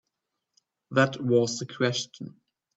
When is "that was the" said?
0.89-1.67